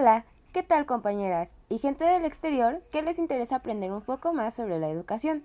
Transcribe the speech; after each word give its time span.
Hola, 0.00 0.24
¿qué 0.52 0.62
tal 0.62 0.86
compañeras 0.86 1.50
y 1.68 1.78
gente 1.78 2.04
del 2.04 2.24
exterior 2.24 2.80
que 2.92 3.02
les 3.02 3.18
interesa 3.18 3.56
aprender 3.56 3.90
un 3.90 4.00
poco 4.00 4.32
más 4.32 4.54
sobre 4.54 4.78
la 4.78 4.88
educación? 4.88 5.42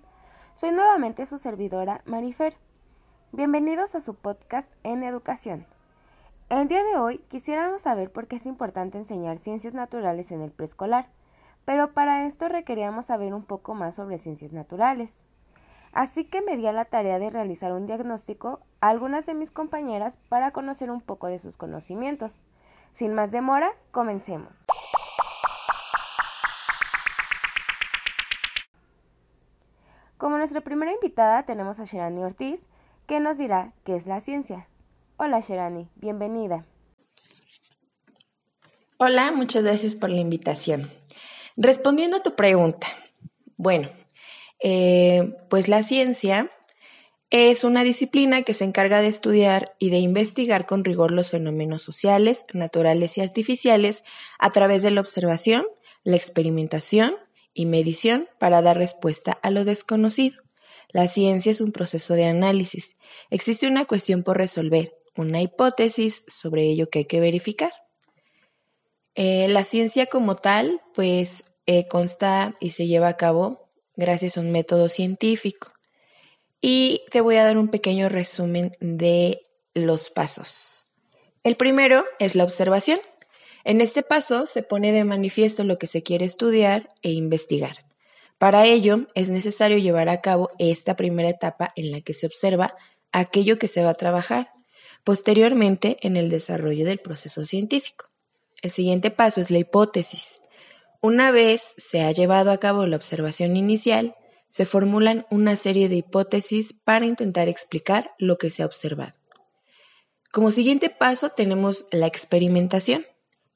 Soy 0.54 0.70
nuevamente 0.70 1.26
su 1.26 1.38
servidora 1.38 2.02
Marifer. 2.04 2.54
Bienvenidos 3.32 3.96
a 3.96 4.00
su 4.00 4.14
podcast 4.14 4.70
en 4.84 5.02
educación. 5.02 5.66
El 6.50 6.68
día 6.68 6.84
de 6.84 6.96
hoy 6.96 7.18
quisiéramos 7.30 7.82
saber 7.82 8.12
por 8.12 8.28
qué 8.28 8.36
es 8.36 8.46
importante 8.46 8.96
enseñar 8.96 9.38
ciencias 9.38 9.74
naturales 9.74 10.30
en 10.30 10.40
el 10.40 10.52
preescolar, 10.52 11.08
pero 11.64 11.92
para 11.92 12.24
esto 12.24 12.46
requeríamos 12.46 13.06
saber 13.06 13.34
un 13.34 13.42
poco 13.42 13.74
más 13.74 13.96
sobre 13.96 14.18
ciencias 14.18 14.52
naturales. 14.52 15.10
Así 15.90 16.26
que 16.26 16.42
me 16.42 16.56
di 16.56 16.68
a 16.68 16.72
la 16.72 16.84
tarea 16.84 17.18
de 17.18 17.28
realizar 17.28 17.72
un 17.72 17.86
diagnóstico 17.86 18.60
a 18.80 18.90
algunas 18.90 19.26
de 19.26 19.34
mis 19.34 19.50
compañeras 19.50 20.16
para 20.28 20.52
conocer 20.52 20.92
un 20.92 21.00
poco 21.00 21.26
de 21.26 21.40
sus 21.40 21.56
conocimientos. 21.56 22.40
Sin 22.94 23.12
más 23.12 23.32
demora, 23.32 23.72
comencemos. 23.90 24.64
Como 30.16 30.38
nuestra 30.38 30.60
primera 30.60 30.92
invitada 30.92 31.44
tenemos 31.44 31.80
a 31.80 31.84
Sherani 31.84 32.22
Ortiz, 32.22 32.62
que 33.06 33.18
nos 33.18 33.36
dirá 33.36 33.72
qué 33.84 33.96
es 33.96 34.06
la 34.06 34.20
ciencia. 34.20 34.68
Hola 35.16 35.40
Sherani, 35.40 35.88
bienvenida. 35.96 36.64
Hola, 38.96 39.32
muchas 39.32 39.64
gracias 39.64 39.96
por 39.96 40.10
la 40.10 40.20
invitación. 40.20 40.88
Respondiendo 41.56 42.18
a 42.18 42.22
tu 42.22 42.36
pregunta, 42.36 42.86
bueno, 43.56 43.88
eh, 44.60 45.36
pues 45.50 45.66
la 45.66 45.82
ciencia 45.82 46.48
es 47.36 47.64
una 47.64 47.82
disciplina 47.82 48.42
que 48.42 48.52
se 48.52 48.62
encarga 48.62 49.00
de 49.00 49.08
estudiar 49.08 49.74
y 49.80 49.90
de 49.90 49.98
investigar 49.98 50.66
con 50.66 50.84
rigor 50.84 51.10
los 51.10 51.30
fenómenos 51.30 51.82
sociales, 51.82 52.44
naturales 52.52 53.18
y 53.18 53.22
artificiales 53.22 54.04
a 54.38 54.50
través 54.50 54.84
de 54.84 54.92
la 54.92 55.00
observación, 55.00 55.66
la 56.04 56.14
experimentación 56.14 57.16
y 57.52 57.66
medición 57.66 58.28
para 58.38 58.62
dar 58.62 58.76
respuesta 58.78 59.32
a 59.42 59.50
lo 59.50 59.64
desconocido. 59.64 60.44
La 60.90 61.08
ciencia 61.08 61.50
es 61.50 61.60
un 61.60 61.72
proceso 61.72 62.14
de 62.14 62.26
análisis. 62.26 62.94
Existe 63.30 63.66
una 63.66 63.84
cuestión 63.84 64.22
por 64.22 64.36
resolver, 64.36 64.94
una 65.16 65.42
hipótesis 65.42 66.24
sobre 66.28 66.62
ello 66.62 66.88
que 66.88 67.00
hay 67.00 67.04
que 67.06 67.18
verificar. 67.18 67.72
Eh, 69.16 69.48
la 69.48 69.64
ciencia 69.64 70.06
como 70.06 70.36
tal, 70.36 70.82
pues 70.94 71.56
eh, 71.66 71.88
consta 71.88 72.54
y 72.60 72.70
se 72.70 72.86
lleva 72.86 73.08
a 73.08 73.16
cabo 73.16 73.72
gracias 73.96 74.38
a 74.38 74.40
un 74.40 74.52
método 74.52 74.88
científico. 74.88 75.73
Y 76.66 77.02
te 77.10 77.20
voy 77.20 77.36
a 77.36 77.44
dar 77.44 77.58
un 77.58 77.68
pequeño 77.68 78.08
resumen 78.08 78.74
de 78.80 79.42
los 79.74 80.08
pasos. 80.08 80.86
El 81.42 81.56
primero 81.56 82.06
es 82.18 82.34
la 82.34 82.44
observación. 82.44 83.00
En 83.64 83.82
este 83.82 84.02
paso 84.02 84.46
se 84.46 84.62
pone 84.62 84.90
de 84.90 85.04
manifiesto 85.04 85.62
lo 85.62 85.76
que 85.76 85.86
se 85.86 86.02
quiere 86.02 86.24
estudiar 86.24 86.88
e 87.02 87.10
investigar. 87.10 87.84
Para 88.38 88.64
ello 88.64 89.04
es 89.14 89.28
necesario 89.28 89.76
llevar 89.76 90.08
a 90.08 90.22
cabo 90.22 90.52
esta 90.58 90.96
primera 90.96 91.28
etapa 91.28 91.74
en 91.76 91.90
la 91.90 92.00
que 92.00 92.14
se 92.14 92.24
observa 92.24 92.74
aquello 93.12 93.58
que 93.58 93.68
se 93.68 93.84
va 93.84 93.90
a 93.90 93.94
trabajar, 93.94 94.50
posteriormente 95.04 95.98
en 96.00 96.16
el 96.16 96.30
desarrollo 96.30 96.86
del 96.86 96.98
proceso 96.98 97.44
científico. 97.44 98.06
El 98.62 98.70
siguiente 98.70 99.10
paso 99.10 99.42
es 99.42 99.50
la 99.50 99.58
hipótesis. 99.58 100.40
Una 101.02 101.30
vez 101.30 101.74
se 101.76 102.00
ha 102.00 102.10
llevado 102.12 102.50
a 102.50 102.56
cabo 102.56 102.86
la 102.86 102.96
observación 102.96 103.54
inicial, 103.58 104.16
se 104.54 104.66
formulan 104.66 105.26
una 105.30 105.56
serie 105.56 105.88
de 105.88 105.96
hipótesis 105.96 106.74
para 106.84 107.06
intentar 107.06 107.48
explicar 107.48 108.12
lo 108.18 108.38
que 108.38 108.50
se 108.50 108.62
ha 108.62 108.66
observado. 108.66 109.14
Como 110.32 110.52
siguiente 110.52 110.90
paso 110.90 111.30
tenemos 111.30 111.86
la 111.90 112.06
experimentación 112.06 113.04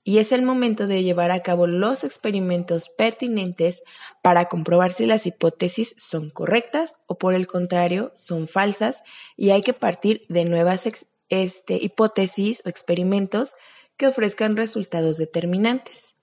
y 0.03 0.19
es 0.19 0.33
el 0.33 0.43
momento 0.43 0.89
de 0.89 1.05
llevar 1.05 1.31
a 1.31 1.41
cabo 1.41 1.69
los 1.69 2.03
experimentos 2.03 2.89
pertinentes 2.89 3.85
para 4.23 4.47
comprobar 4.47 4.91
si 4.91 5.07
las 5.07 5.25
hipótesis 5.25 5.95
son 5.99 6.31
correctas 6.31 6.97
o 7.07 7.17
por 7.17 7.33
el 7.33 7.47
contrario 7.47 8.11
son 8.17 8.49
falsas 8.49 9.05
y 9.37 9.51
hay 9.51 9.63
que 9.63 9.75
partir 9.75 10.27
de 10.29 10.47
nuevas 10.47 10.89
este, 11.29 11.77
hipótesis 11.77 12.61
o 12.65 12.69
experimentos 12.69 13.53
que 13.97 14.09
ofrezcan 14.09 14.57
resultados 14.57 15.17
determinantes. 15.17 16.17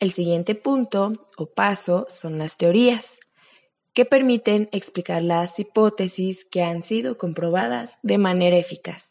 El 0.00 0.10
siguiente 0.10 0.56
punto 0.56 1.28
o 1.36 1.46
paso 1.46 2.06
son 2.08 2.38
las 2.38 2.56
teorías, 2.56 3.20
que 3.98 4.04
permiten 4.04 4.68
explicar 4.70 5.24
las 5.24 5.58
hipótesis 5.58 6.44
que 6.44 6.62
han 6.62 6.84
sido 6.84 7.18
comprobadas 7.18 7.98
de 8.04 8.16
manera 8.16 8.56
eficaz. 8.56 9.08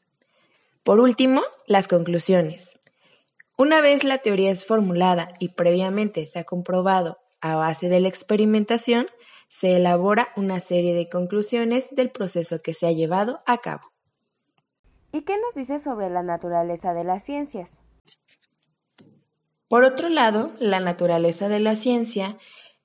Por 0.84 1.02
último, 1.02 1.42
las 1.66 1.90
conclusiones. 1.90 2.80
Una 3.58 3.82
vez 3.82 4.06
la 4.06 4.20
teoría 4.20 4.50
es 4.50 4.66
formulada 4.66 5.34
y 5.40 5.50
previamente 5.50 6.26
se 6.26 6.40
ha 6.40 6.46
comprobado 6.46 7.18
a 7.42 7.58
base 7.58 7.90
de 7.90 8.00
la 8.00 8.08
experimentación, 8.08 9.08
se 9.50 9.76
elabora 9.76 10.30
una 10.38 10.62
serie 10.62 10.96
de 10.96 11.10
conclusiones 11.10 11.94
del 11.94 12.10
proceso 12.10 12.62
que 12.62 12.74
se 12.74 12.88
ha 12.88 12.94
llevado 12.94 13.42
a 13.46 13.58
cabo. 13.58 13.92
¿Y 15.12 15.24
qué 15.24 15.34
nos 15.38 15.54
dice 15.54 15.80
sobre 15.80 16.10
la 16.10 16.24
naturaleza 16.24 16.94
de 16.94 17.04
las 17.04 17.26
ciencias? 17.26 17.72
Por 19.68 19.84
otro 19.84 20.08
lado, 20.08 20.54
la 20.60 20.80
naturaleza 20.80 21.50
de 21.50 21.60
la 21.60 21.76
ciencia 21.76 22.38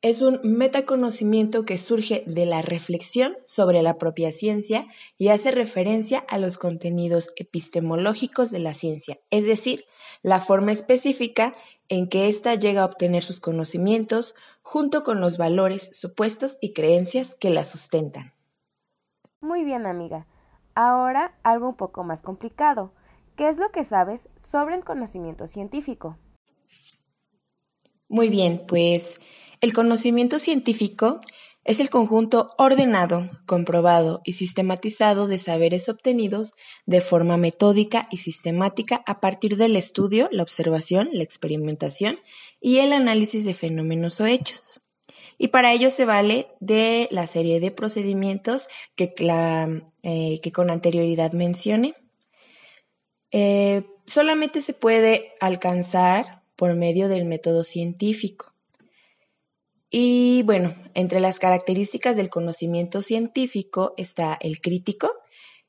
es 0.02 0.20
un 0.20 0.40
metaconocimiento 0.42 1.64
que 1.64 1.78
surge 1.78 2.24
de 2.26 2.44
la 2.44 2.60
reflexión 2.60 3.36
sobre 3.44 3.82
la 3.82 3.98
propia 3.98 4.32
ciencia 4.32 4.88
y 5.16 5.28
hace 5.28 5.52
referencia 5.52 6.18
a 6.28 6.38
los 6.38 6.58
contenidos 6.58 7.32
epistemológicos 7.36 8.50
de 8.50 8.58
la 8.58 8.74
ciencia, 8.74 9.20
es 9.30 9.46
decir, 9.46 9.84
la 10.22 10.40
forma 10.40 10.72
específica 10.72 11.54
en 11.88 12.08
que 12.08 12.26
ésta 12.28 12.56
llega 12.56 12.82
a 12.82 12.86
obtener 12.86 13.22
sus 13.22 13.38
conocimientos 13.38 14.34
junto 14.60 15.04
con 15.04 15.20
los 15.20 15.38
valores, 15.38 15.90
supuestos 15.92 16.58
y 16.60 16.72
creencias 16.72 17.34
que 17.34 17.50
la 17.50 17.64
sustentan. 17.64 18.32
Muy 19.40 19.64
bien, 19.64 19.86
amiga. 19.86 20.26
Ahora 20.74 21.38
algo 21.44 21.68
un 21.68 21.76
poco 21.76 22.02
más 22.02 22.22
complicado. 22.22 22.92
¿Qué 23.36 23.48
es 23.48 23.58
lo 23.58 23.70
que 23.70 23.84
sabes 23.84 24.28
sobre 24.50 24.74
el 24.74 24.84
conocimiento 24.84 25.46
científico? 25.46 26.16
Muy 28.08 28.28
bien, 28.28 28.62
pues 28.66 29.20
el 29.62 29.72
conocimiento 29.72 30.40
científico 30.40 31.20
es 31.64 31.78
el 31.78 31.88
conjunto 31.88 32.50
ordenado, 32.58 33.30
comprobado 33.46 34.20
y 34.24 34.32
sistematizado 34.32 35.28
de 35.28 35.38
saberes 35.38 35.88
obtenidos 35.88 36.54
de 36.84 37.00
forma 37.00 37.36
metódica 37.36 38.08
y 38.10 38.16
sistemática 38.16 39.04
a 39.06 39.20
partir 39.20 39.56
del 39.56 39.76
estudio, 39.76 40.28
la 40.32 40.42
observación, 40.42 41.10
la 41.12 41.22
experimentación 41.22 42.18
y 42.60 42.78
el 42.78 42.92
análisis 42.92 43.44
de 43.44 43.54
fenómenos 43.54 44.20
o 44.20 44.26
hechos. 44.26 44.82
Y 45.38 45.48
para 45.48 45.72
ello 45.72 45.90
se 45.90 46.06
vale 46.06 46.48
de 46.58 47.06
la 47.12 47.28
serie 47.28 47.60
de 47.60 47.70
procedimientos 47.70 48.66
que, 48.96 49.14
eh, 50.02 50.52
con 50.52 50.70
anterioridad 50.70 51.32
mencioné. 51.34 51.94
Eh, 53.30 53.84
solamente 54.06 54.60
se 54.60 54.74
puede 54.74 55.34
alcanzar 55.40 56.42
por 56.56 56.74
medio 56.74 57.08
del 57.08 57.26
método 57.26 57.62
científico. 57.62 58.51
Y 59.94 60.42
bueno, 60.44 60.74
entre 60.94 61.20
las 61.20 61.38
características 61.38 62.16
del 62.16 62.30
conocimiento 62.30 63.02
científico 63.02 63.92
está 63.98 64.38
el 64.40 64.58
crítico, 64.62 65.10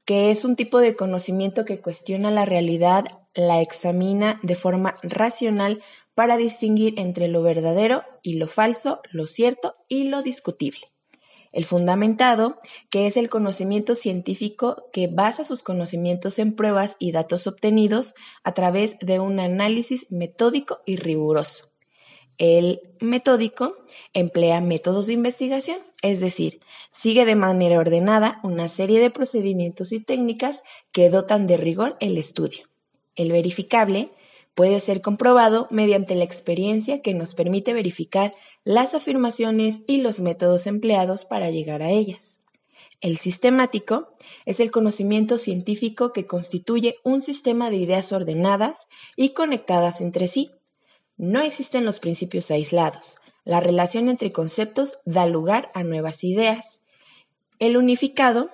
que 0.06 0.31
es 0.31 0.45
un 0.45 0.56
tipo 0.56 0.79
de 0.79 0.95
conocimiento 0.95 1.66
que 1.66 1.81
cuestiona 1.81 2.31
la 2.31 2.45
realidad, 2.45 3.03
la 3.34 3.61
examina 3.61 4.39
de 4.41 4.56
forma 4.56 4.95
racional 5.03 5.84
para 6.16 6.38
distinguir 6.38 6.97
entre 6.97 7.28
lo 7.28 7.41
verdadero 7.41 8.03
y 8.22 8.35
lo 8.35 8.47
falso, 8.47 9.01
lo 9.11 9.28
cierto 9.28 9.75
y 9.89 10.06
lo 10.06 10.22
discutible. 10.23 10.94
El 11.51 11.66
fundamentado, 11.66 12.59
que 12.90 13.08
es 13.08 13.17
el 13.17 13.29
conocimiento 13.29 13.93
científico 13.93 14.85
que 14.93 15.08
basa 15.08 15.43
sus 15.43 15.64
conocimientos 15.64 16.40
en 16.40 16.55
pruebas 16.55 16.96
y 16.97 17.11
datos 17.11 17.46
obtenidos 17.46 18.16
a 18.46 18.53
través 18.53 18.97
de 18.99 19.19
un 19.19 19.41
análisis 19.41 20.09
metódico 20.11 20.79
y 20.85 20.96
riguroso. 20.96 21.72
El 22.38 22.82
metódico 23.00 23.78
emplea 24.14 24.59
métodos 24.62 25.08
de 25.08 25.14
investigación, 25.14 25.78
es 26.02 26.20
decir, 26.20 26.59
sigue 26.90 27.26
de 27.26 27.35
manera 27.35 27.80
ordenada 27.80 28.40
una 28.44 28.70
serie 28.70 29.00
de 29.00 29.12
procedimientos 29.12 29.91
y 29.91 30.00
técnicas 30.00 30.64
que 30.91 31.09
dotan 31.09 31.47
de 31.47 31.58
rigor 31.58 31.96
el 32.00 32.18
estudio. 32.18 32.68
El 33.16 33.32
verificable 33.32 34.12
puede 34.56 34.80
ser 34.80 35.02
comprobado 35.02 35.68
mediante 35.70 36.16
la 36.16 36.24
experiencia 36.24 37.02
que 37.02 37.14
nos 37.14 37.35
permite 37.35 37.74
verificar 37.74 38.34
las 38.64 38.94
afirmaciones 38.94 39.82
y 39.88 39.97
los 39.97 40.20
métodos 40.20 40.68
empleados 40.68 41.26
para 41.26 41.50
llegar 41.50 41.82
a 41.82 41.91
ellas. 41.91 42.40
El 43.02 43.18
sistemático 43.18 44.14
es 44.46 44.59
el 44.59 44.72
conocimiento 44.72 45.38
científico 45.38 46.14
que 46.14 46.26
constituye 46.26 46.96
un 47.03 47.22
sistema 47.22 47.70
de 47.70 47.78
ideas 47.78 48.14
ordenadas 48.14 48.88
y 49.16 49.29
conectadas 49.29 50.00
entre 50.00 50.28
sí. 50.28 50.52
No 51.18 51.42
existen 51.42 51.86
los 51.86 52.00
principios 52.00 52.52
aislados. 52.52 53.16
La 53.46 53.60
relación 53.60 54.10
entre 54.10 54.32
conceptos 54.32 55.00
da 55.06 55.26
lugar 55.26 55.70
a 55.74 55.84
nuevas 55.84 56.24
ideas. 56.24 56.82
El 57.60 57.78
unificado, 57.78 58.50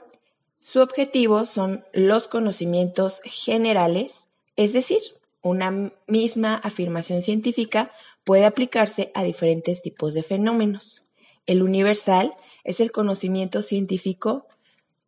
su 0.59 0.81
objetivo 0.81 1.45
son 1.45 1.85
los 1.93 2.27
conocimientos 2.27 3.21
generales, 3.23 4.25
es 4.55 4.73
decir, 4.73 5.01
una 5.41 5.93
misma 6.07 6.55
afirmación 6.55 7.21
científica 7.21 7.91
puede 8.23 8.45
aplicarse 8.45 9.11
a 9.13 9.23
diferentes 9.23 9.81
tipos 9.81 10.13
de 10.13 10.23
fenómenos. 10.23 11.03
El 11.45 11.63
universal 11.63 12.33
es 12.63 12.81
el 12.81 12.91
conocimiento 12.91 13.61
científico 13.61 14.47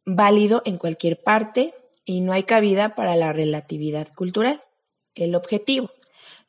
válido 0.05 0.61
en 0.65 0.77
cualquier 0.77 1.21
parte 1.21 1.73
y 2.05 2.21
no 2.21 2.33
hay 2.33 2.43
cabida 2.43 2.95
para 2.95 3.15
la 3.15 3.33
relatividad 3.33 4.07
cultural. 4.15 4.63
El 5.15 5.35
objetivo. 5.35 5.91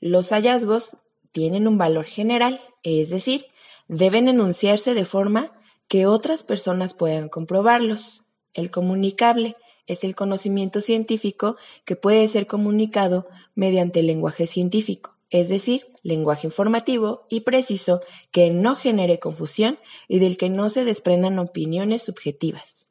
Los 0.03 0.31
hallazgos 0.31 0.97
tienen 1.31 1.69
un 1.69 1.79
valor 1.79 2.07
general, 2.07 2.61
es 2.83 3.09
decir, 3.11 3.47
deben 3.87 4.27
enunciarse 4.27 4.95
de 4.95 5.05
forma 5.05 5.53
que 5.87 6.07
otras 6.07 6.43
personas 6.43 6.93
puedan 6.93 7.29
comprobarlos. 7.29 8.23
El 8.53 8.73
comunicable 8.73 9.55
es 9.87 10.03
el 10.03 10.17
conocimiento 10.17 10.81
científico 10.81 11.57
que 11.85 11.95
puede 11.95 12.27
ser 12.27 12.49
comunicado 12.49 13.29
mediante 13.55 14.01
el 14.01 14.09
lenguaje 14.09 14.49
científico, 14.49 15.15
es 15.31 15.49
decir, 15.49 15.87
lenguaje 16.03 16.49
informativo 16.49 17.25
y 17.31 17.43
preciso 17.43 18.01
que 18.33 18.51
no 18.51 18.75
genere 18.75 19.21
confusión 19.21 19.79
y 20.09 20.19
del 20.19 20.37
que 20.37 20.51
no 20.51 20.69
se 20.69 20.85
desprendan 20.85 21.39
opiniones 21.39 22.03
subjetivas. 22.03 22.87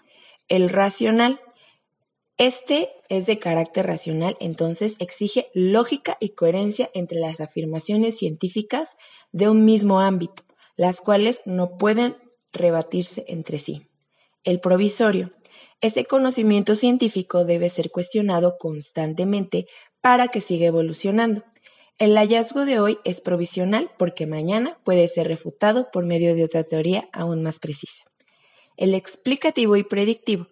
El 0.48 0.70
racional. 0.70 1.42
Este 2.42 2.90
es 3.08 3.28
de 3.28 3.38
carácter 3.38 3.86
racional, 3.86 4.36
entonces 4.40 4.96
exige 4.98 5.52
lógica 5.54 6.18
y 6.20 6.30
coherencia 6.30 6.90
entre 6.96 7.20
las 7.20 7.40
afirmaciones 7.40 8.18
científicas 8.18 8.98
de 9.32 9.48
un 9.48 9.64
mismo 9.64 10.00
ámbito, 10.00 10.42
las 10.76 11.02
cuales 11.02 11.42
no 11.46 11.78
pueden 11.78 12.18
rebatirse 12.52 13.26
entre 13.28 13.60
sí. 13.60 13.86
El 14.44 14.60
provisorio. 14.60 15.34
Ese 15.82 16.06
conocimiento 16.06 16.74
científico 16.74 17.46
debe 17.46 17.70
ser 17.70 17.92
cuestionado 17.92 18.58
constantemente 18.58 19.68
para 20.02 20.30
que 20.30 20.42
siga 20.42 20.66
evolucionando. 20.66 21.44
El 22.00 22.18
hallazgo 22.18 22.66
de 22.66 22.80
hoy 22.80 22.98
es 23.04 23.22
provisional 23.22 23.92
porque 24.00 24.26
mañana 24.26 24.80
puede 24.84 25.08
ser 25.10 25.28
refutado 25.28 25.92
por 25.92 26.08
medio 26.08 26.34
de 26.34 26.46
otra 26.46 26.64
teoría 26.64 27.08
aún 27.14 27.44
más 27.44 27.60
precisa. 27.60 28.02
El 28.78 28.96
explicativo 28.96 29.76
y 29.76 29.84
predictivo. 29.84 30.48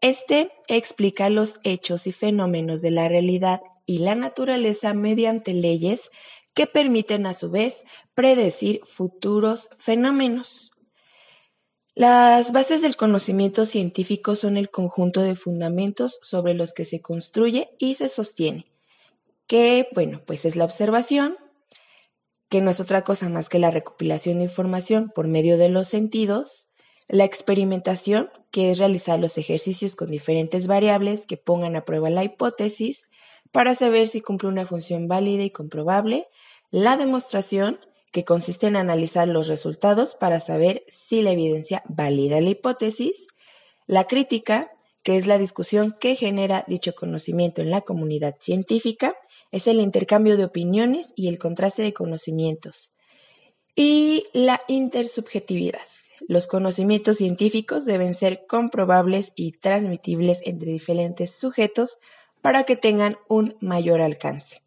Este 0.00 0.50
explica 0.68 1.30
los 1.30 1.58
hechos 1.64 2.06
y 2.06 2.12
fenómenos 2.12 2.82
de 2.82 2.90
la 2.90 3.08
realidad 3.08 3.60
y 3.86 3.98
la 3.98 4.14
naturaleza 4.14 4.92
mediante 4.94 5.54
leyes 5.54 6.10
que 6.54 6.66
permiten 6.66 7.26
a 7.26 7.34
su 7.34 7.50
vez 7.50 7.84
predecir 8.14 8.80
futuros 8.84 9.68
fenómenos. 9.78 10.72
Las 11.94 12.52
bases 12.52 12.82
del 12.82 12.96
conocimiento 12.96 13.64
científico 13.64 14.36
son 14.36 14.58
el 14.58 14.70
conjunto 14.70 15.22
de 15.22 15.34
fundamentos 15.34 16.18
sobre 16.22 16.52
los 16.52 16.74
que 16.74 16.84
se 16.84 17.00
construye 17.00 17.70
y 17.78 17.94
se 17.94 18.08
sostiene, 18.10 18.66
que, 19.46 19.88
bueno, 19.94 20.22
pues 20.26 20.44
es 20.44 20.56
la 20.56 20.66
observación, 20.66 21.38
que 22.50 22.60
no 22.60 22.70
es 22.70 22.80
otra 22.80 23.02
cosa 23.02 23.28
más 23.28 23.48
que 23.48 23.58
la 23.58 23.70
recopilación 23.70 24.38
de 24.38 24.44
información 24.44 25.10
por 25.14 25.26
medio 25.26 25.56
de 25.56 25.70
los 25.70 25.88
sentidos, 25.88 26.66
la 27.08 27.24
experimentación, 27.24 28.30
que 28.50 28.70
es 28.70 28.78
realizar 28.78 29.20
los 29.20 29.38
ejercicios 29.38 29.94
con 29.94 30.10
diferentes 30.10 30.66
variables 30.66 31.26
que 31.26 31.36
pongan 31.36 31.76
a 31.76 31.84
prueba 31.84 32.10
la 32.10 32.24
hipótesis 32.24 33.08
para 33.52 33.74
saber 33.74 34.08
si 34.08 34.20
cumple 34.20 34.48
una 34.48 34.66
función 34.66 35.08
válida 35.08 35.44
y 35.44 35.50
comprobable, 35.50 36.26
la 36.70 36.96
demostración, 36.96 37.78
que 38.12 38.24
consiste 38.24 38.66
en 38.66 38.76
analizar 38.76 39.28
los 39.28 39.46
resultados 39.46 40.14
para 40.14 40.40
saber 40.40 40.84
si 40.88 41.20
la 41.20 41.32
evidencia 41.32 41.82
valida 41.86 42.40
la 42.40 42.48
hipótesis, 42.48 43.26
la 43.86 44.04
crítica, 44.04 44.70
que 45.02 45.16
es 45.16 45.26
la 45.26 45.36
discusión 45.36 45.94
que 46.00 46.16
genera 46.16 46.64
dicho 46.66 46.94
conocimiento 46.94 47.60
en 47.60 47.70
la 47.70 47.82
comunidad 47.82 48.36
científica, 48.40 49.14
es 49.52 49.66
el 49.66 49.80
intercambio 49.80 50.38
de 50.38 50.46
opiniones 50.46 51.12
y 51.14 51.28
el 51.28 51.38
contraste 51.38 51.82
de 51.82 51.92
conocimientos, 51.92 52.94
y 53.74 54.24
la 54.32 54.62
intersubjetividad. 54.66 55.86
Los 56.28 56.46
conocimientos 56.46 57.18
científicos 57.18 57.84
deben 57.84 58.14
ser 58.14 58.46
comprobables 58.46 59.32
y 59.36 59.52
transmitibles 59.52 60.40
entre 60.44 60.70
diferentes 60.70 61.34
sujetos 61.34 61.98
para 62.40 62.64
que 62.64 62.76
tengan 62.76 63.18
un 63.28 63.56
mayor 63.60 64.00
alcance. 64.00 64.62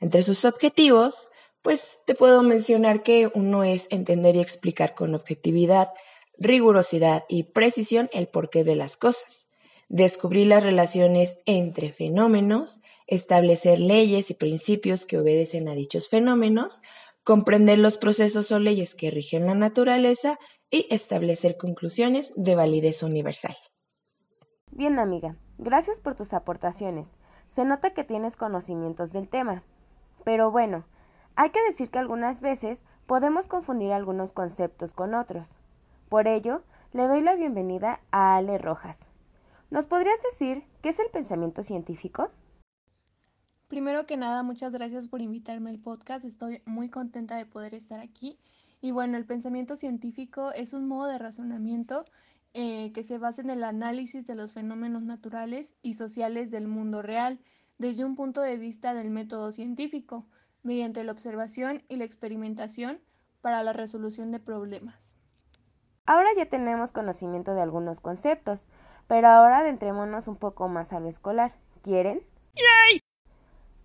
Entre 0.00 0.22
sus 0.22 0.44
objetivos 0.44 1.28
pues 1.62 1.98
te 2.06 2.14
puedo 2.14 2.42
mencionar 2.42 3.02
que 3.02 3.30
uno 3.34 3.64
es 3.64 3.86
entender 3.90 4.36
y 4.36 4.40
explicar 4.40 4.94
con 4.94 5.14
objetividad, 5.14 5.90
rigurosidad 6.38 7.24
y 7.28 7.44
precisión 7.44 8.08
el 8.12 8.28
porqué 8.28 8.64
de 8.64 8.76
las 8.76 8.96
cosas, 8.96 9.46
descubrir 9.88 10.46
las 10.46 10.62
relaciones 10.62 11.36
entre 11.44 11.92
fenómenos, 11.92 12.80
establecer 13.06 13.78
leyes 13.78 14.30
y 14.30 14.34
principios 14.34 15.04
que 15.04 15.18
obedecen 15.18 15.68
a 15.68 15.74
dichos 15.74 16.08
fenómenos, 16.08 16.80
comprender 17.24 17.78
los 17.78 17.98
procesos 17.98 18.50
o 18.52 18.58
leyes 18.58 18.94
que 18.94 19.10
rigen 19.10 19.46
la 19.46 19.54
naturaleza 19.54 20.38
y 20.70 20.86
establecer 20.90 21.56
conclusiones 21.56 22.32
de 22.36 22.54
validez 22.54 23.02
universal. 23.02 23.56
Bien, 24.70 24.98
amiga, 24.98 25.36
gracias 25.58 26.00
por 26.00 26.14
tus 26.14 26.32
aportaciones. 26.32 27.08
Se 27.48 27.64
nota 27.64 27.92
que 27.92 28.04
tienes 28.04 28.36
conocimientos 28.36 29.12
del 29.12 29.28
tema. 29.28 29.62
Pero 30.24 30.50
bueno, 30.50 30.84
hay 31.34 31.50
que 31.50 31.62
decir 31.64 31.90
que 31.90 31.98
algunas 31.98 32.40
veces 32.40 32.84
podemos 33.06 33.48
confundir 33.48 33.92
algunos 33.92 34.32
conceptos 34.32 34.92
con 34.92 35.14
otros. 35.14 35.48
Por 36.08 36.28
ello, 36.28 36.62
le 36.92 37.08
doy 37.08 37.22
la 37.22 37.34
bienvenida 37.34 38.00
a 38.10 38.36
Ale 38.36 38.58
Rojas. 38.58 38.98
¿Nos 39.70 39.86
podrías 39.86 40.20
decir 40.22 40.64
qué 40.82 40.90
es 40.90 40.98
el 40.98 41.08
pensamiento 41.10 41.62
científico? 41.62 42.30
Primero 43.68 44.04
que 44.04 44.16
nada, 44.16 44.42
muchas 44.42 44.72
gracias 44.72 45.06
por 45.06 45.20
invitarme 45.20 45.70
al 45.70 45.78
podcast. 45.78 46.24
Estoy 46.24 46.62
muy 46.66 46.90
contenta 46.90 47.36
de 47.36 47.46
poder 47.46 47.74
estar 47.74 48.00
aquí. 48.00 48.36
Y 48.80 48.92
bueno, 48.92 49.16
el 49.16 49.26
pensamiento 49.26 49.76
científico 49.76 50.52
es 50.52 50.72
un 50.72 50.88
modo 50.88 51.08
de 51.08 51.18
razonamiento 51.18 52.04
eh, 52.54 52.92
que 52.92 53.02
se 53.02 53.18
basa 53.18 53.42
en 53.42 53.50
el 53.50 53.62
análisis 53.62 54.26
de 54.26 54.34
los 54.34 54.52
fenómenos 54.52 55.04
naturales 55.04 55.74
y 55.82 55.94
sociales 55.94 56.50
del 56.50 56.66
mundo 56.66 57.02
real 57.02 57.40
desde 57.78 58.04
un 58.04 58.14
punto 58.14 58.40
de 58.40 58.56
vista 58.56 58.94
del 58.94 59.10
método 59.10 59.52
científico 59.52 60.26
mediante 60.62 61.04
la 61.04 61.12
observación 61.12 61.82
y 61.88 61.96
la 61.96 62.04
experimentación 62.04 63.00
para 63.40 63.62
la 63.62 63.72
resolución 63.72 64.30
de 64.30 64.40
problemas. 64.40 65.16
Ahora 66.06 66.28
ya 66.36 66.46
tenemos 66.46 66.92
conocimiento 66.92 67.54
de 67.54 67.62
algunos 67.62 68.00
conceptos, 68.00 68.66
pero 69.06 69.28
ahora 69.28 69.58
adentrémonos 69.58 70.26
un 70.26 70.36
poco 70.36 70.68
más 70.68 70.92
a 70.92 71.00
lo 71.00 71.08
escolar. 71.08 71.54
¿Quieren? 71.82 72.22
¡Yay! 72.54 73.00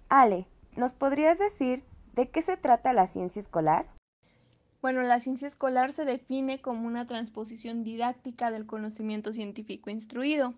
Ale, 0.09 0.47
¿nos 0.75 0.93
podrías 0.93 1.37
decir 1.37 1.83
de 2.13 2.29
qué 2.29 2.41
se 2.41 2.57
trata 2.57 2.93
la 2.93 3.07
ciencia 3.07 3.41
escolar? 3.41 3.94
Bueno, 4.85 5.01
la 5.01 5.19
ciencia 5.19 5.47
escolar 5.47 5.93
se 5.93 6.05
define 6.05 6.61
como 6.61 6.85
una 6.85 7.07
transposición 7.07 7.83
didáctica 7.83 8.51
del 8.51 8.67
conocimiento 8.67 9.33
científico 9.33 9.89
instruido. 9.89 10.53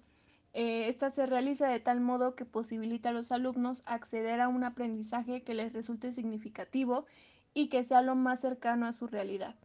Eh, 0.51 0.89
esta 0.89 1.09
se 1.09 1.25
realiza 1.25 1.69
de 1.69 1.79
tal 1.79 2.01
modo 2.01 2.35
que 2.35 2.43
posibilita 2.43 3.07
a 3.07 3.11
los 3.13 3.31
alumnos 3.31 3.83
acceder 3.85 4.41
a 4.41 4.49
un 4.49 4.65
aprendizaje 4.65 5.43
que 5.43 5.53
les 5.53 5.71
resulte 5.71 6.11
significativo 6.11 7.05
y 7.53 7.69
que 7.69 7.85
sea 7.85 8.01
lo 8.01 8.15
más 8.15 8.41
cercano 8.41 8.85
a 8.85 8.91
su 8.91 9.07
realidad. 9.07 9.55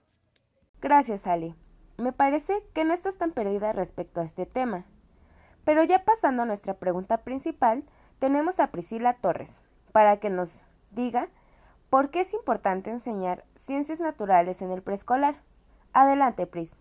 Gracias, 0.80 1.26
Ali. 1.26 1.56
Me 1.98 2.12
parece 2.12 2.54
que 2.72 2.84
no 2.84 2.94
estás 2.94 3.16
tan 3.16 3.32
perdida 3.32 3.72
respecto 3.72 4.20
a 4.20 4.24
este 4.24 4.46
tema. 4.46 4.84
Pero 5.64 5.82
ya 5.82 6.04
pasando 6.04 6.42
a 6.42 6.46
nuestra 6.46 6.74
pregunta 6.74 7.24
principal, 7.24 7.82
tenemos 8.20 8.60
a 8.60 8.68
Priscila 8.68 9.14
Torres 9.14 9.50
para 9.90 10.20
que 10.20 10.30
nos 10.30 10.52
diga 10.92 11.26
por 11.90 12.10
qué 12.10 12.20
es 12.20 12.32
importante 12.32 12.90
enseñar 12.90 13.44
ciencias 13.64 14.00
naturales 14.00 14.60
en 14.62 14.70
el 14.70 14.82
preescolar. 14.82 15.36
Adelante, 15.92 16.46
Pris. 16.46 16.76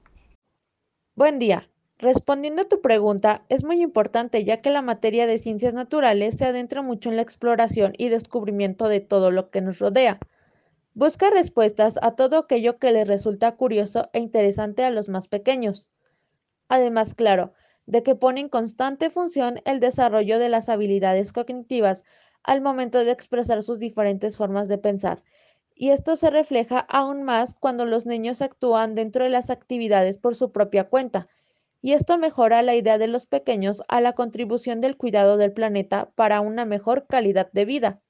Buen 1.15 1.39
día. 1.39 1.67
Respondiendo 2.00 2.63
a 2.63 2.67
tu 2.67 2.81
pregunta, 2.81 3.45
es 3.47 3.63
muy 3.63 3.81
importante 3.83 4.43
ya 4.43 4.61
que 4.61 4.71
la 4.71 4.81
materia 4.81 5.27
de 5.27 5.38
ciencias 5.38 5.75
naturales 5.75 6.38
se 6.38 6.45
adentra 6.45 6.81
mucho 6.81 7.09
en 7.09 7.15
la 7.15 7.21
exploración 7.21 7.93
y 7.97 8.09
descubrimiento 8.09 8.88
de 8.88 9.01
todo 9.01 9.29
lo 9.29 9.51
que 9.51 9.61
nos 9.61 9.77
rodea. 9.77 10.19
Busca 10.95 11.29
respuestas 11.29 12.00
a 12.01 12.15
todo 12.15 12.39
aquello 12.39 12.79
que 12.79 12.91
les 12.91 13.07
resulta 13.07 13.55
curioso 13.55 14.09
e 14.13 14.19
interesante 14.19 14.83
a 14.83 14.89
los 14.89 15.09
más 15.09 15.27
pequeños. 15.27 15.91
Además, 16.69 17.13
claro, 17.13 17.53
de 17.85 18.01
que 18.01 18.15
pone 18.15 18.41
en 18.41 18.50
constante 18.50 19.11
función 19.11 19.61
el 19.65 19.79
desarrollo 19.79 20.39
de 20.39 20.50
las 20.50 20.69
habilidades 20.69 21.31
cognitivas 21.31 22.03
al 22.43 22.61
momento 22.61 23.03
de 23.03 23.11
expresar 23.11 23.61
sus 23.61 23.77
diferentes 23.77 24.38
formas 24.38 24.67
de 24.67 24.79
pensar. 24.79 25.21
Y 25.81 25.89
esto 25.89 26.15
se 26.15 26.29
refleja 26.29 26.77
aún 26.77 27.23
más 27.23 27.55
cuando 27.55 27.88
los 27.88 28.05
niños 28.05 28.43
actúan 28.43 28.93
dentro 28.93 29.23
de 29.23 29.31
las 29.31 29.50
actividades 29.50 30.15
por 30.15 30.35
su 30.35 30.51
propia 30.51 30.88
cuenta, 30.88 31.27
y 31.81 31.93
esto 31.93 32.19
mejora 32.19 32.61
la 32.61 32.75
idea 32.75 33.00
de 33.00 33.07
los 33.07 33.25
pequeños 33.25 33.81
a 33.88 34.00
la 34.00 34.13
contribución 34.13 34.79
del 34.79 34.95
cuidado 34.95 35.38
del 35.38 35.53
planeta 35.53 36.11
para 36.13 36.39
una 36.39 36.65
mejor 36.65 37.07
calidad 37.07 37.51
de 37.51 37.65
vida. 37.65 38.01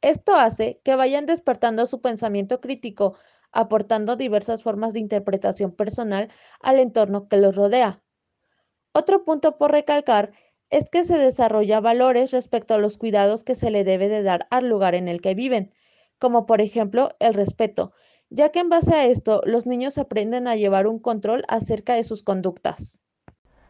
Esto 0.00 0.34
hace 0.34 0.80
que 0.82 0.96
vayan 0.96 1.26
despertando 1.26 1.84
su 1.84 2.00
pensamiento 2.00 2.58
crítico, 2.58 3.18
aportando 3.52 4.16
diversas 4.16 4.62
formas 4.62 4.94
de 4.94 5.00
interpretación 5.00 5.72
personal 5.72 6.30
al 6.58 6.78
entorno 6.78 7.28
que 7.28 7.36
los 7.36 7.54
rodea. 7.54 8.02
Otro 8.94 9.24
punto 9.24 9.58
por 9.58 9.72
recalcar 9.72 10.32
es 10.70 10.88
que 10.88 11.04
se 11.04 11.18
desarrolla 11.18 11.80
valores 11.80 12.30
respecto 12.30 12.72
a 12.72 12.78
los 12.78 12.96
cuidados 12.96 13.44
que 13.44 13.54
se 13.54 13.70
le 13.70 13.84
debe 13.84 14.08
de 14.08 14.22
dar 14.22 14.46
al 14.48 14.70
lugar 14.70 14.94
en 14.94 15.08
el 15.08 15.20
que 15.20 15.34
viven, 15.34 15.70
como 16.18 16.46
por 16.46 16.60
ejemplo 16.60 17.14
el 17.18 17.34
respeto, 17.34 17.92
ya 18.30 18.50
que 18.50 18.60
en 18.60 18.68
base 18.68 18.94
a 18.94 19.06
esto 19.06 19.40
los 19.44 19.66
niños 19.66 19.98
aprenden 19.98 20.48
a 20.48 20.56
llevar 20.56 20.86
un 20.86 20.98
control 20.98 21.44
acerca 21.48 21.94
de 21.94 22.04
sus 22.04 22.22
conductas. 22.22 23.00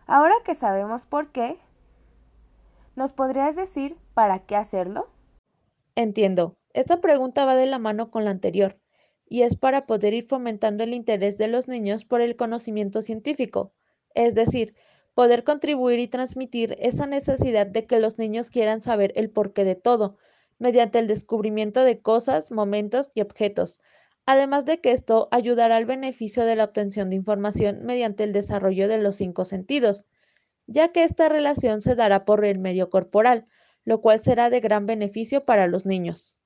Ahora 0.06 0.34
que 0.44 0.54
sabemos 0.54 1.06
por 1.06 1.32
qué, 1.32 1.58
¿nos 2.96 3.12
podrías 3.12 3.56
decir 3.56 3.96
para 4.14 4.40
qué 4.40 4.56
hacerlo? 4.56 5.08
Entiendo. 5.94 6.56
Esta 6.72 7.00
pregunta 7.00 7.44
va 7.44 7.54
de 7.54 7.66
la 7.66 7.78
mano 7.78 8.10
con 8.10 8.24
la 8.24 8.30
anterior, 8.30 8.78
y 9.28 9.42
es 9.42 9.56
para 9.56 9.86
poder 9.86 10.12
ir 10.12 10.26
fomentando 10.26 10.82
el 10.82 10.92
interés 10.92 11.38
de 11.38 11.48
los 11.48 11.68
niños 11.68 12.04
por 12.04 12.20
el 12.20 12.36
conocimiento 12.36 13.00
científico, 13.00 13.72
es 14.14 14.34
decir, 14.34 14.74
poder 15.14 15.44
contribuir 15.44 16.00
y 16.00 16.08
transmitir 16.08 16.76
esa 16.80 17.06
necesidad 17.06 17.66
de 17.66 17.86
que 17.86 18.00
los 18.00 18.18
niños 18.18 18.50
quieran 18.50 18.82
saber 18.82 19.12
el 19.14 19.30
porqué 19.30 19.64
de 19.64 19.76
todo, 19.76 20.16
mediante 20.58 20.98
el 20.98 21.06
descubrimiento 21.06 21.82
de 21.84 22.00
cosas, 22.00 22.50
momentos 22.50 23.10
y 23.14 23.20
objetos, 23.20 23.80
además 24.26 24.64
de 24.64 24.80
que 24.80 24.92
esto 24.92 25.28
ayudará 25.30 25.76
al 25.76 25.86
beneficio 25.86 26.44
de 26.44 26.56
la 26.56 26.64
obtención 26.64 27.10
de 27.10 27.16
información 27.16 27.84
mediante 27.84 28.24
el 28.24 28.32
desarrollo 28.32 28.88
de 28.88 28.98
los 28.98 29.16
cinco 29.16 29.44
sentidos, 29.44 30.04
ya 30.66 30.88
que 30.88 31.04
esta 31.04 31.28
relación 31.28 31.80
se 31.80 31.94
dará 31.94 32.24
por 32.24 32.44
el 32.44 32.58
medio 32.58 32.90
corporal, 32.90 33.44
lo 33.84 34.00
cual 34.00 34.20
será 34.20 34.50
de 34.50 34.60
gran 34.60 34.86
beneficio 34.86 35.44
para 35.44 35.66
los 35.66 35.84
niños. 35.84 36.38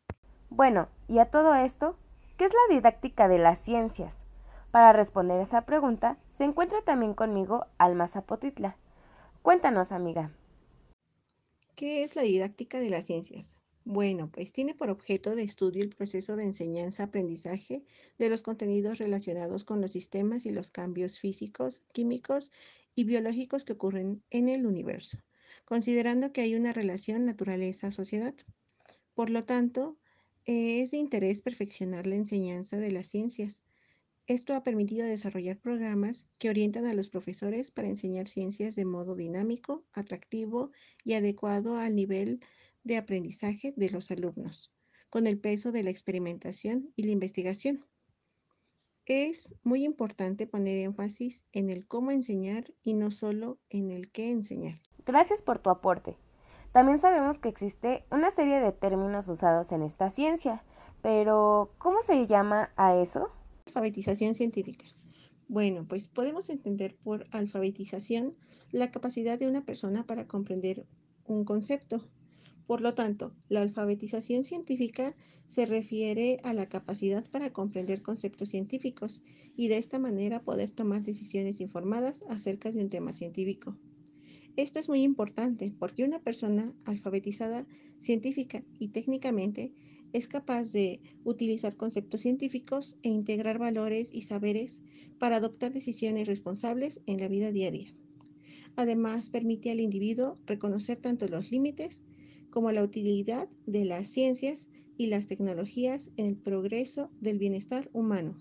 Bueno, 0.50 0.88
y 1.08 1.18
a 1.18 1.26
todo 1.26 1.54
esto, 1.54 1.96
¿qué 2.36 2.46
es 2.46 2.52
la 2.52 2.74
didáctica 2.74 3.28
de 3.28 3.38
las 3.38 3.60
ciencias? 3.60 4.18
Para 4.70 4.92
responder 4.92 5.40
esa 5.40 5.62
pregunta, 5.62 6.18
se 6.28 6.44
encuentra 6.44 6.82
también 6.82 7.14
conmigo 7.14 7.66
Alma 7.78 8.08
Zapotitla. 8.08 8.76
Cuéntanos, 9.42 9.92
amiga. 9.92 10.30
¿Qué 11.74 12.02
es 12.02 12.16
la 12.16 12.22
didáctica 12.22 12.80
de 12.80 12.90
las 12.90 13.06
ciencias? 13.06 13.56
Bueno, 13.90 14.30
pues 14.30 14.52
tiene 14.52 14.74
por 14.74 14.90
objeto 14.90 15.34
de 15.34 15.44
estudio 15.44 15.82
el 15.82 15.88
proceso 15.88 16.36
de 16.36 16.44
enseñanza-aprendizaje 16.44 17.86
de 18.18 18.28
los 18.28 18.42
contenidos 18.42 18.98
relacionados 18.98 19.64
con 19.64 19.80
los 19.80 19.92
sistemas 19.92 20.44
y 20.44 20.50
los 20.50 20.70
cambios 20.70 21.18
físicos, 21.18 21.82
químicos 21.92 22.52
y 22.94 23.04
biológicos 23.04 23.64
que 23.64 23.72
ocurren 23.72 24.22
en 24.28 24.50
el 24.50 24.66
universo, 24.66 25.16
considerando 25.64 26.34
que 26.34 26.42
hay 26.42 26.54
una 26.54 26.74
relación 26.74 27.24
naturaleza-sociedad. 27.24 28.34
Por 29.14 29.30
lo 29.30 29.44
tanto, 29.44 29.96
eh, 30.44 30.82
es 30.82 30.90
de 30.90 30.98
interés 30.98 31.40
perfeccionar 31.40 32.06
la 32.06 32.16
enseñanza 32.16 32.76
de 32.76 32.92
las 32.92 33.06
ciencias. 33.06 33.62
Esto 34.26 34.52
ha 34.52 34.64
permitido 34.64 35.06
desarrollar 35.06 35.56
programas 35.56 36.28
que 36.36 36.50
orientan 36.50 36.84
a 36.84 36.92
los 36.92 37.08
profesores 37.08 37.70
para 37.70 37.88
enseñar 37.88 38.28
ciencias 38.28 38.76
de 38.76 38.84
modo 38.84 39.14
dinámico, 39.14 39.82
atractivo 39.94 40.72
y 41.04 41.14
adecuado 41.14 41.78
al 41.78 41.96
nivel 41.96 42.40
de 42.88 42.96
aprendizaje 42.96 43.72
de 43.76 43.90
los 43.90 44.10
alumnos, 44.10 44.72
con 45.10 45.28
el 45.28 45.38
peso 45.38 45.70
de 45.70 45.84
la 45.84 45.90
experimentación 45.90 46.92
y 46.96 47.04
la 47.04 47.12
investigación. 47.12 47.84
Es 49.06 49.54
muy 49.62 49.84
importante 49.84 50.46
poner 50.46 50.78
énfasis 50.78 51.44
en 51.52 51.70
el 51.70 51.86
cómo 51.86 52.10
enseñar 52.10 52.74
y 52.82 52.94
no 52.94 53.10
solo 53.10 53.58
en 53.70 53.90
el 53.90 54.10
qué 54.10 54.30
enseñar. 54.30 54.80
Gracias 55.06 55.42
por 55.42 55.60
tu 55.60 55.70
aporte. 55.70 56.16
También 56.72 56.98
sabemos 56.98 57.38
que 57.38 57.48
existe 57.48 58.04
una 58.10 58.30
serie 58.30 58.60
de 58.60 58.72
términos 58.72 59.28
usados 59.28 59.70
en 59.72 59.82
esta 59.82 60.10
ciencia, 60.10 60.64
pero 61.02 61.74
¿cómo 61.78 62.02
se 62.02 62.26
llama 62.26 62.72
a 62.76 62.96
eso? 62.96 63.30
Alfabetización 63.66 64.34
científica. 64.34 64.84
Bueno, 65.48 65.86
pues 65.86 66.08
podemos 66.08 66.50
entender 66.50 66.96
por 67.02 67.26
alfabetización 67.32 68.32
la 68.70 68.90
capacidad 68.90 69.38
de 69.38 69.48
una 69.48 69.64
persona 69.64 70.04
para 70.04 70.26
comprender 70.26 70.86
un 71.24 71.44
concepto, 71.44 72.08
por 72.68 72.82
lo 72.82 72.92
tanto, 72.92 73.32
la 73.48 73.62
alfabetización 73.62 74.44
científica 74.44 75.16
se 75.46 75.64
refiere 75.64 76.36
a 76.42 76.52
la 76.52 76.68
capacidad 76.68 77.24
para 77.30 77.50
comprender 77.50 78.02
conceptos 78.02 78.50
científicos 78.50 79.22
y 79.56 79.68
de 79.68 79.78
esta 79.78 79.98
manera 79.98 80.42
poder 80.42 80.70
tomar 80.70 81.02
decisiones 81.02 81.62
informadas 81.62 82.26
acerca 82.28 82.70
de 82.70 82.82
un 82.82 82.90
tema 82.90 83.14
científico. 83.14 83.74
Esto 84.56 84.80
es 84.80 84.90
muy 84.90 85.00
importante 85.00 85.72
porque 85.78 86.04
una 86.04 86.18
persona 86.18 86.74
alfabetizada 86.84 87.66
científica 87.96 88.62
y 88.78 88.88
técnicamente 88.88 89.72
es 90.12 90.28
capaz 90.28 90.70
de 90.70 91.00
utilizar 91.24 91.74
conceptos 91.74 92.20
científicos 92.20 92.98
e 93.02 93.08
integrar 93.08 93.58
valores 93.58 94.12
y 94.12 94.22
saberes 94.22 94.82
para 95.18 95.36
adoptar 95.36 95.72
decisiones 95.72 96.28
responsables 96.28 97.00
en 97.06 97.18
la 97.18 97.28
vida 97.28 97.50
diaria. 97.50 97.94
Además, 98.76 99.30
permite 99.30 99.70
al 99.70 99.80
individuo 99.80 100.36
reconocer 100.46 100.98
tanto 100.98 101.26
los 101.28 101.50
límites 101.50 102.04
como 102.50 102.72
la 102.72 102.82
utilidad 102.82 103.48
de 103.66 103.84
las 103.84 104.08
ciencias 104.08 104.68
y 104.96 105.06
las 105.06 105.26
tecnologías 105.26 106.10
en 106.16 106.26
el 106.26 106.36
progreso 106.36 107.10
del 107.20 107.38
bienestar 107.38 107.88
humano. 107.92 108.34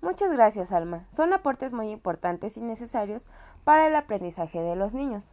Muchas 0.00 0.30
gracias, 0.30 0.72
Alma. 0.72 1.06
Son 1.14 1.32
aportes 1.32 1.72
muy 1.72 1.90
importantes 1.90 2.56
y 2.56 2.60
necesarios 2.60 3.24
para 3.64 3.88
el 3.88 3.96
aprendizaje 3.96 4.60
de 4.60 4.76
los 4.76 4.94
niños. 4.94 5.32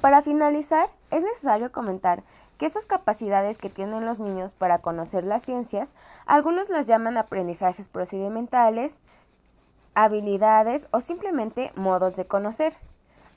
Para 0.00 0.22
finalizar, 0.22 0.88
es 1.10 1.22
necesario 1.22 1.72
comentar 1.72 2.22
que 2.56 2.66
esas 2.66 2.86
capacidades 2.86 3.58
que 3.58 3.70
tienen 3.70 4.06
los 4.06 4.20
niños 4.20 4.52
para 4.52 4.78
conocer 4.78 5.24
las 5.24 5.42
ciencias, 5.42 5.88
algunos 6.26 6.68
las 6.68 6.86
llaman 6.86 7.16
aprendizajes 7.16 7.88
procedimentales, 7.88 8.96
habilidades 9.94 10.86
o 10.90 11.00
simplemente 11.00 11.72
modos 11.74 12.16
de 12.16 12.26
conocer. 12.26 12.74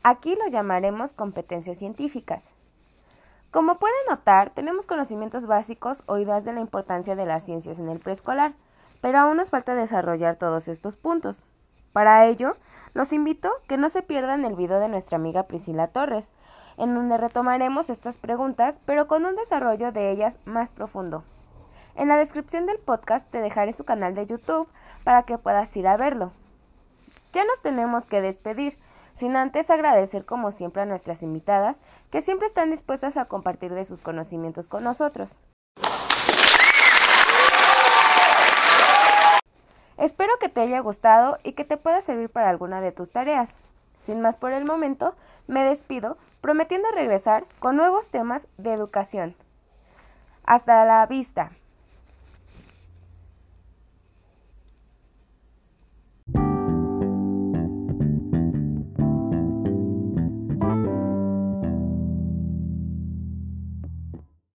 Aquí 0.03 0.35
lo 0.35 0.47
llamaremos 0.49 1.13
competencias 1.13 1.77
científicas. 1.77 2.43
Como 3.51 3.79
pueden 3.79 3.95
notar, 4.09 4.49
tenemos 4.49 4.85
conocimientos 4.85 5.45
básicos 5.45 6.03
o 6.07 6.17
ideas 6.17 6.43
de 6.43 6.51
la 6.51 6.59
importancia 6.59 7.15
de 7.15 7.25
las 7.25 7.45
ciencias 7.45 7.79
en 7.79 7.87
el 7.87 7.99
preescolar, 7.99 8.53
pero 8.99 9.19
aún 9.19 9.37
nos 9.37 9.49
falta 9.49 9.75
desarrollar 9.75 10.35
todos 10.35 10.67
estos 10.67 10.97
puntos. 10.97 11.37
Para 11.93 12.25
ello, 12.25 12.57
los 12.93 13.13
invito 13.13 13.49
que 13.69 13.77
no 13.77 13.87
se 13.87 14.01
pierdan 14.01 14.43
el 14.43 14.55
video 14.55 14.79
de 14.79 14.89
nuestra 14.89 15.15
amiga 15.15 15.43
Priscila 15.43 15.87
Torres, 15.87 16.33
en 16.77 16.93
donde 16.95 17.17
retomaremos 17.17 17.89
estas 17.89 18.17
preguntas, 18.17 18.81
pero 18.85 19.07
con 19.07 19.25
un 19.25 19.37
desarrollo 19.37 19.93
de 19.93 20.11
ellas 20.11 20.37
más 20.43 20.73
profundo. 20.73 21.23
En 21.95 22.09
la 22.09 22.17
descripción 22.17 22.65
del 22.65 22.79
podcast 22.79 23.29
te 23.31 23.39
dejaré 23.39 23.71
su 23.71 23.85
canal 23.85 24.15
de 24.15 24.25
YouTube 24.25 24.67
para 25.05 25.23
que 25.23 25.37
puedas 25.37 25.75
ir 25.77 25.87
a 25.87 25.95
verlo. 25.95 26.31
Ya 27.31 27.45
nos 27.45 27.61
tenemos 27.61 28.05
que 28.05 28.19
despedir, 28.19 28.77
sin 29.15 29.35
antes 29.35 29.69
agradecer 29.69 30.25
como 30.25 30.51
siempre 30.51 30.81
a 30.81 30.85
nuestras 30.85 31.23
invitadas, 31.23 31.81
que 32.11 32.21
siempre 32.21 32.47
están 32.47 32.71
dispuestas 32.71 33.17
a 33.17 33.25
compartir 33.25 33.73
de 33.73 33.85
sus 33.85 34.01
conocimientos 34.01 34.67
con 34.67 34.83
nosotros. 34.83 35.37
Espero 39.97 40.33
que 40.39 40.49
te 40.49 40.61
haya 40.61 40.79
gustado 40.79 41.37
y 41.43 41.53
que 41.53 41.63
te 41.63 41.77
pueda 41.77 42.01
servir 42.01 42.29
para 42.29 42.49
alguna 42.49 42.81
de 42.81 42.91
tus 42.91 43.11
tareas. 43.11 43.53
Sin 44.03 44.21
más 44.21 44.35
por 44.35 44.51
el 44.51 44.65
momento, 44.65 45.15
me 45.47 45.63
despido 45.63 46.17
prometiendo 46.41 46.89
regresar 46.91 47.45
con 47.59 47.77
nuevos 47.77 48.09
temas 48.09 48.47
de 48.57 48.73
educación. 48.73 49.35
Hasta 50.43 50.83
la 50.83 51.05
vista. 51.05 51.51